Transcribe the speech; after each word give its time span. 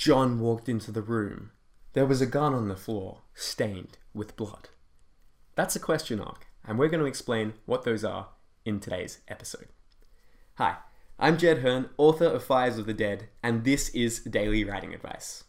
John 0.00 0.40
walked 0.40 0.66
into 0.66 0.90
the 0.90 1.02
room. 1.02 1.50
There 1.92 2.06
was 2.06 2.22
a 2.22 2.26
gun 2.26 2.54
on 2.54 2.68
the 2.68 2.74
floor, 2.74 3.20
stained 3.34 3.98
with 4.14 4.34
blood. 4.34 4.70
That's 5.56 5.76
a 5.76 5.78
question 5.78 6.20
arc, 6.20 6.46
and 6.66 6.78
we're 6.78 6.88
going 6.88 7.02
to 7.02 7.06
explain 7.06 7.52
what 7.66 7.84
those 7.84 8.02
are 8.02 8.28
in 8.64 8.80
today's 8.80 9.18
episode. 9.28 9.66
Hi, 10.54 10.76
I'm 11.18 11.36
Jed 11.36 11.58
Herne, 11.58 11.90
author 11.98 12.24
of 12.24 12.42
Fires 12.42 12.78
of 12.78 12.86
the 12.86 12.94
Dead, 12.94 13.28
and 13.42 13.64
this 13.64 13.90
is 13.90 14.20
Daily 14.20 14.64
Writing 14.64 14.94
Advice. 14.94 15.44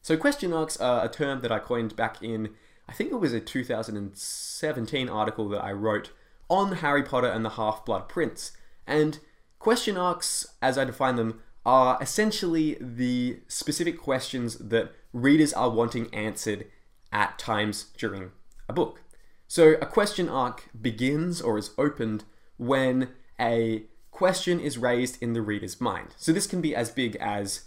So, 0.00 0.16
question 0.16 0.52
arcs 0.52 0.76
are 0.76 1.04
a 1.04 1.08
term 1.08 1.40
that 1.40 1.50
I 1.50 1.58
coined 1.58 1.96
back 1.96 2.22
in, 2.22 2.50
I 2.88 2.92
think 2.92 3.10
it 3.10 3.16
was 3.16 3.32
a 3.32 3.40
2017 3.40 5.08
article 5.08 5.48
that 5.48 5.64
I 5.64 5.72
wrote 5.72 6.12
on 6.48 6.76
Harry 6.76 7.02
Potter 7.02 7.26
and 7.26 7.44
the 7.44 7.50
Half 7.50 7.84
Blood 7.84 8.08
Prince. 8.08 8.52
And 8.86 9.18
question 9.58 9.96
arcs, 9.96 10.46
as 10.62 10.78
I 10.78 10.84
define 10.84 11.16
them, 11.16 11.42
are 11.68 11.98
essentially 12.00 12.78
the 12.80 13.40
specific 13.46 14.00
questions 14.00 14.56
that 14.56 14.90
readers 15.12 15.52
are 15.52 15.68
wanting 15.68 16.12
answered 16.14 16.64
at 17.12 17.38
times 17.38 17.88
during 17.98 18.30
a 18.70 18.72
book. 18.72 19.02
So, 19.46 19.72
a 19.72 19.84
question 19.84 20.30
arc 20.30 20.70
begins 20.80 21.42
or 21.42 21.58
is 21.58 21.72
opened 21.76 22.24
when 22.56 23.10
a 23.38 23.84
question 24.10 24.60
is 24.60 24.78
raised 24.78 25.22
in 25.22 25.34
the 25.34 25.42
reader's 25.42 25.78
mind. 25.78 26.14
So, 26.16 26.32
this 26.32 26.46
can 26.46 26.62
be 26.62 26.74
as 26.74 26.90
big 26.90 27.16
as 27.16 27.64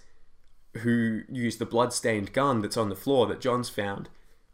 who 0.77 1.22
used 1.30 1.60
the 1.60 1.66
blood-stained 1.68 2.34
gun 2.34 2.63
that's 2.63 2.77
on 2.77 2.90
the 2.90 2.96
floor 2.96 3.27
that 3.27 3.40
John's 3.40 3.70
found, 3.70 4.10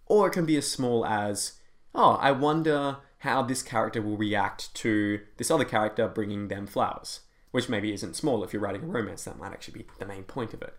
or 0.08 0.28
it 0.28 0.32
can 0.32 0.46
be 0.46 0.58
as 0.58 0.70
small 0.70 1.06
as, 1.06 1.54
oh, 1.96 2.16
I 2.16 2.34
wonder 2.34 2.98
how 3.20 3.44
this 3.44 3.64
character 3.64 4.02
will 4.02 4.18
react 4.18 4.76
to 4.76 5.22
this 5.38 5.50
other 5.50 5.64
character 5.64 6.10
bringing 6.10 6.50
them 6.50 6.68
flowers, 6.68 7.22
which 7.58 7.70
maybe 7.70 7.92
isn't 7.92 8.16
small 8.16 8.44
if 8.44 8.54
you're 8.54 8.62
writing 8.62 8.84
a 8.84 8.86
romance, 8.86 9.24
that 9.24 9.40
might 9.40 9.52
actually 9.52 9.80
be 9.80 9.88
the 9.98 10.06
main 10.06 10.22
point 10.22 10.54
of 10.54 10.62
it. 10.62 10.76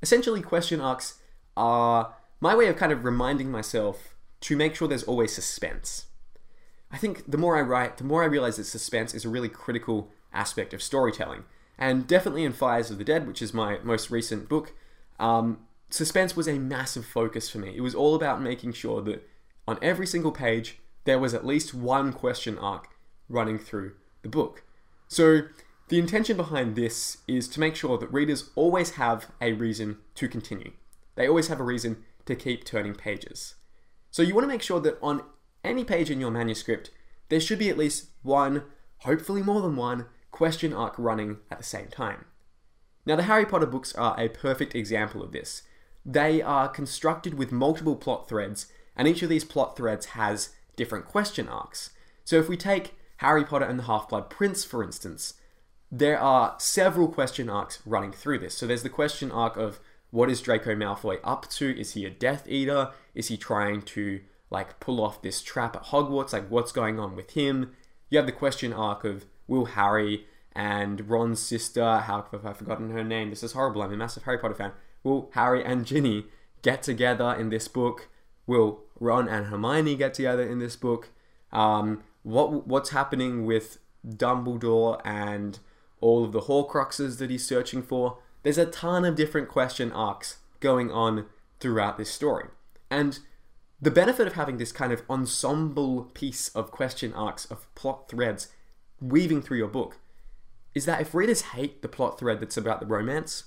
Essentially, 0.00 0.40
question 0.40 0.80
arcs 0.80 1.18
are 1.56 2.14
my 2.40 2.54
way 2.54 2.68
of 2.68 2.76
kind 2.76 2.92
of 2.92 3.04
reminding 3.04 3.50
myself 3.50 4.14
to 4.42 4.56
make 4.56 4.76
sure 4.76 4.86
there's 4.86 5.02
always 5.02 5.34
suspense. 5.34 6.06
I 6.92 6.96
think 6.96 7.28
the 7.28 7.36
more 7.36 7.56
I 7.56 7.62
write, 7.62 7.96
the 7.96 8.04
more 8.04 8.22
I 8.22 8.26
realize 8.26 8.56
that 8.56 8.66
suspense 8.66 9.14
is 9.14 9.24
a 9.24 9.28
really 9.28 9.48
critical 9.48 10.12
aspect 10.32 10.72
of 10.72 10.80
storytelling. 10.80 11.42
And 11.76 12.06
definitely 12.06 12.44
in 12.44 12.52
Fires 12.52 12.88
of 12.88 12.98
the 12.98 13.04
Dead, 13.04 13.26
which 13.26 13.42
is 13.42 13.52
my 13.52 13.80
most 13.82 14.08
recent 14.08 14.48
book, 14.48 14.74
um, 15.18 15.58
suspense 15.90 16.36
was 16.36 16.46
a 16.46 16.56
massive 16.60 17.04
focus 17.04 17.50
for 17.50 17.58
me. 17.58 17.74
It 17.76 17.80
was 17.80 17.96
all 17.96 18.14
about 18.14 18.40
making 18.40 18.74
sure 18.74 19.02
that 19.02 19.28
on 19.66 19.76
every 19.82 20.06
single 20.06 20.30
page, 20.30 20.78
there 21.02 21.18
was 21.18 21.34
at 21.34 21.44
least 21.44 21.74
one 21.74 22.12
question 22.12 22.58
arc 22.58 22.90
running 23.28 23.58
through 23.58 23.94
the 24.22 24.28
book. 24.28 24.62
So, 25.08 25.42
the 25.88 25.98
intention 25.98 26.36
behind 26.36 26.74
this 26.74 27.18
is 27.28 27.48
to 27.48 27.60
make 27.60 27.76
sure 27.76 27.96
that 27.98 28.12
readers 28.12 28.50
always 28.56 28.90
have 28.92 29.28
a 29.40 29.52
reason 29.52 29.98
to 30.16 30.28
continue. 30.28 30.72
They 31.14 31.28
always 31.28 31.48
have 31.48 31.60
a 31.60 31.64
reason 31.64 32.04
to 32.26 32.34
keep 32.34 32.64
turning 32.64 32.94
pages. 32.94 33.54
So, 34.10 34.22
you 34.22 34.34
want 34.34 34.44
to 34.44 34.48
make 34.48 34.62
sure 34.62 34.80
that 34.80 34.98
on 35.00 35.22
any 35.62 35.84
page 35.84 36.10
in 36.10 36.20
your 36.20 36.30
manuscript, 36.30 36.90
there 37.28 37.40
should 37.40 37.58
be 37.58 37.68
at 37.68 37.78
least 37.78 38.10
one, 38.22 38.64
hopefully 38.98 39.42
more 39.42 39.60
than 39.60 39.76
one, 39.76 40.06
question 40.30 40.72
arc 40.72 40.94
running 40.98 41.38
at 41.50 41.58
the 41.58 41.64
same 41.64 41.88
time. 41.88 42.24
Now, 43.04 43.16
the 43.16 43.24
Harry 43.24 43.46
Potter 43.46 43.66
books 43.66 43.94
are 43.94 44.18
a 44.18 44.28
perfect 44.28 44.74
example 44.74 45.22
of 45.22 45.32
this. 45.32 45.62
They 46.04 46.42
are 46.42 46.68
constructed 46.68 47.34
with 47.34 47.52
multiple 47.52 47.96
plot 47.96 48.28
threads, 48.28 48.66
and 48.96 49.06
each 49.06 49.22
of 49.22 49.28
these 49.28 49.44
plot 49.44 49.76
threads 49.76 50.06
has 50.06 50.50
different 50.74 51.06
question 51.06 51.48
arcs. 51.48 51.90
So, 52.24 52.36
if 52.36 52.48
we 52.48 52.56
take 52.56 52.96
Harry 53.18 53.44
Potter 53.44 53.64
and 53.64 53.78
the 53.78 53.84
Half 53.84 54.08
Blood 54.08 54.30
Prince, 54.30 54.64
for 54.64 54.82
instance, 54.82 55.34
there 55.90 56.18
are 56.18 56.56
several 56.58 57.08
question 57.08 57.48
arcs 57.48 57.80
running 57.86 58.12
through 58.12 58.40
this. 58.40 58.56
So, 58.56 58.66
there's 58.66 58.82
the 58.82 58.88
question 58.88 59.30
arc 59.30 59.56
of 59.56 59.80
what 60.10 60.30
is 60.30 60.40
Draco 60.40 60.74
Malfoy 60.74 61.18
up 61.24 61.48
to? 61.50 61.78
Is 61.78 61.92
he 61.92 62.04
a 62.04 62.10
Death 62.10 62.46
Eater? 62.48 62.90
Is 63.14 63.28
he 63.28 63.36
trying 63.36 63.82
to 63.82 64.20
like 64.50 64.80
pull 64.80 65.02
off 65.02 65.22
this 65.22 65.42
trap 65.42 65.76
at 65.76 65.84
Hogwarts? 65.84 66.32
Like, 66.32 66.48
what's 66.48 66.72
going 66.72 66.98
on 66.98 67.16
with 67.16 67.32
him? 67.32 67.72
You 68.10 68.18
have 68.18 68.26
the 68.26 68.32
question 68.32 68.72
arc 68.72 69.04
of 69.04 69.26
will 69.48 69.66
Harry 69.66 70.26
and 70.56 71.10
Ron's 71.10 71.40
sister, 71.40 71.98
how 71.98 72.26
have 72.32 72.46
I 72.46 72.54
forgotten 72.54 72.90
her 72.90 73.04
name? 73.04 73.28
This 73.28 73.42
is 73.42 73.52
horrible. 73.52 73.82
I'm 73.82 73.92
a 73.92 73.96
massive 73.96 74.22
Harry 74.22 74.38
Potter 74.38 74.54
fan. 74.54 74.72
Will 75.04 75.30
Harry 75.34 75.62
and 75.62 75.84
Ginny 75.84 76.24
get 76.62 76.82
together 76.82 77.34
in 77.34 77.50
this 77.50 77.68
book? 77.68 78.08
Will 78.46 78.80
Ron 78.98 79.28
and 79.28 79.46
Hermione 79.46 79.96
get 79.96 80.14
together 80.14 80.42
in 80.42 80.58
this 80.58 80.74
book? 80.74 81.10
Um, 81.52 82.02
what 82.22 82.66
what's 82.66 82.90
happening 82.90 83.44
with 83.44 83.78
Dumbledore 84.08 85.00
and 85.04 85.58
all 86.06 86.24
of 86.24 86.32
the 86.32 86.42
Horcruxes 86.42 87.18
that 87.18 87.30
he's 87.30 87.46
searching 87.46 87.82
for? 87.82 88.18
There's 88.42 88.58
a 88.58 88.66
ton 88.66 89.04
of 89.04 89.16
different 89.16 89.48
question 89.48 89.92
arcs 89.92 90.38
going 90.60 90.90
on 90.90 91.26
throughout 91.60 91.98
this 91.98 92.10
story, 92.10 92.48
and 92.90 93.18
the 93.80 93.90
benefit 93.90 94.26
of 94.26 94.34
having 94.34 94.56
this 94.56 94.72
kind 94.72 94.92
of 94.92 95.02
ensemble 95.10 96.04
piece 96.14 96.48
of 96.48 96.70
question 96.70 97.12
arcs 97.12 97.44
of 97.46 97.72
plot 97.74 98.08
threads 98.08 98.48
weaving 99.00 99.42
through 99.42 99.58
your 99.58 99.68
book 99.68 99.98
is 100.74 100.86
that 100.86 101.00
if 101.00 101.14
readers 101.14 101.42
hate 101.42 101.82
the 101.82 101.88
plot 101.88 102.18
thread 102.18 102.40
that's 102.40 102.56
about 102.56 102.80
the 102.80 102.86
romance, 102.86 103.44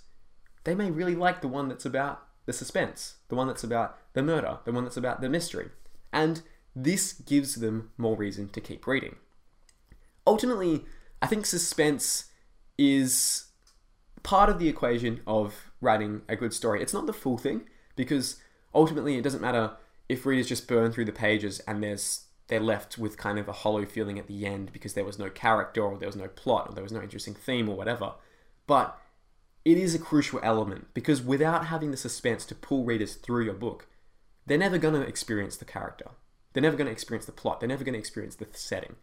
they 0.63 0.75
may 0.75 0.91
really 0.91 1.15
like 1.15 1.41
the 1.41 1.47
one 1.47 1.67
that's 1.67 1.85
about 1.85 2.23
the 2.45 2.53
suspense, 2.53 3.15
the 3.27 3.35
one 3.35 3.47
that's 3.47 3.63
about 3.63 3.97
the 4.13 4.23
murder, 4.23 4.59
the 4.65 4.71
one 4.71 4.83
that's 4.83 4.97
about 4.97 5.21
the 5.21 5.29
mystery. 5.29 5.69
And 6.11 6.41
this 6.75 7.13
gives 7.13 7.55
them 7.55 7.91
more 7.97 8.15
reason 8.15 8.49
to 8.49 8.61
keep 8.61 8.85
reading. 8.87 9.15
Ultimately, 10.25 10.85
I 11.21 11.27
think 11.27 11.45
suspense 11.45 12.28
is 12.79 13.47
part 14.23 14.49
of 14.49 14.57
the 14.57 14.69
equation 14.69 15.19
of 15.27 15.69
writing 15.81 16.21
a 16.29 16.35
good 16.37 16.53
story. 16.53 16.81
It's 16.81 16.93
not 16.93 17.07
the 17.07 17.13
full 17.13 17.37
thing, 17.37 17.63
because 17.97 18.37
ultimately 18.73 19.17
it 19.17 19.21
doesn't 19.21 19.41
matter 19.41 19.73
if 20.07 20.25
readers 20.25 20.47
just 20.47 20.65
burn 20.65 20.93
through 20.93 21.05
the 21.05 21.11
pages 21.11 21.59
and 21.67 21.83
there's 21.83 22.25
they're 22.47 22.59
left 22.59 22.97
with 22.97 23.15
kind 23.15 23.37
of 23.37 23.47
a 23.47 23.51
hollow 23.51 23.85
feeling 23.85 24.17
at 24.17 24.25
the 24.25 24.45
end 24.45 24.71
because 24.73 24.95
there 24.95 25.05
was 25.05 25.19
no 25.19 25.29
character 25.29 25.83
or 25.83 25.99
there 25.99 26.07
was 26.07 26.15
no 26.15 26.27
plot 26.29 26.67
or 26.67 26.73
there 26.73 26.83
was 26.83 26.91
no 26.91 27.01
interesting 27.01 27.35
theme 27.35 27.69
or 27.69 27.75
whatever. 27.75 28.13
But 28.65 28.97
it 29.63 29.77
is 29.77 29.93
a 29.93 29.99
crucial 29.99 30.39
element 30.41 30.87
because 30.95 31.21
without 31.21 31.67
having 31.67 31.91
the 31.91 31.97
suspense 31.97 32.45
to 32.45 32.55
pull 32.55 32.85
readers 32.85 33.13
through 33.13 33.45
your 33.45 33.53
book, 33.53 33.87
they're 34.47 34.57
never 34.57 34.79
going 34.79 34.95
to 34.95 35.07
experience 35.07 35.57
the 35.57 35.65
character. 35.65 36.09
They're 36.53 36.63
never 36.63 36.75
going 36.75 36.87
to 36.87 36.91
experience 36.91 37.27
the 37.27 37.33
plot. 37.33 37.59
They're 37.59 37.69
never 37.69 37.83
going 37.83 37.93
to 37.93 37.99
experience 37.99 38.35
the 38.35 38.47
setting. 38.53 38.95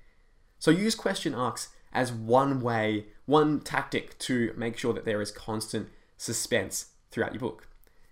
So 0.59 0.73
use 0.73 0.97
question 0.97 1.33
arcs 1.33 1.69
as 1.93 2.13
one 2.13 2.61
way, 2.61 3.07
one 3.25 3.61
tactic 3.61 4.19
to 4.21 4.53
make 4.57 4.77
sure 4.77 4.93
that 4.93 5.05
there 5.05 5.21
is 5.21 5.31
constant 5.31 5.89
suspense 6.17 6.87
throughout 7.11 7.33
your 7.33 7.41
book. 7.41 7.69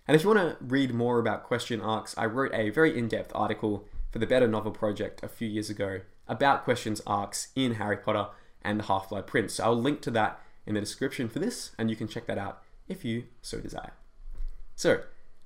And 0.06 0.14
if 0.14 0.22
you 0.22 0.30
want 0.30 0.58
to 0.58 0.64
read 0.64 0.92
more 0.92 1.18
about 1.18 1.44
question 1.44 1.80
arcs, 1.80 2.14
I 2.18 2.26
wrote 2.26 2.52
a 2.52 2.70
very 2.70 2.96
in 2.96 3.08
depth 3.08 3.32
article 3.34 3.86
for 4.10 4.18
the 4.18 4.26
Better 4.26 4.46
Novel 4.46 4.72
Project 4.72 5.22
a 5.22 5.28
few 5.28 5.48
years 5.48 5.70
ago 5.70 6.00
about 6.28 6.64
questions 6.64 7.00
arcs 7.06 7.48
in 7.56 7.74
Harry 7.74 7.96
Potter 7.96 8.28
and 8.62 8.78
the 8.78 8.84
Half 8.84 9.10
Blood 9.10 9.26
Prince. 9.26 9.54
So 9.54 9.64
I'll 9.64 9.76
link 9.80 10.00
to 10.02 10.10
that 10.12 10.40
in 10.66 10.74
the 10.74 10.80
description 10.80 11.28
for 11.28 11.38
this, 11.38 11.72
and 11.78 11.90
you 11.90 11.96
can 11.96 12.08
check 12.08 12.26
that 12.26 12.38
out 12.38 12.62
if 12.88 13.04
you 13.04 13.24
so 13.42 13.60
desire. 13.60 13.92
So, 14.74 15.02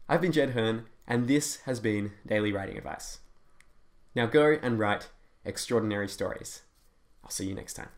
I've 0.09 0.21
been 0.21 0.33
Jed 0.33 0.51
Herne, 0.51 0.87
and 1.07 1.29
this 1.29 1.57
has 1.67 1.81
been 1.81 2.13
Daily 2.27 2.53
Writing 2.53 2.79
Advice. 2.79 3.19
Now 4.15 4.27
go 4.27 4.59
and 4.63 4.79
write 4.79 5.09
extraordinary 5.45 6.09
stories. 6.09 6.63
I'll 7.23 7.31
see 7.31 7.47
you 7.47 7.55
next 7.55 7.75
time. 7.75 7.98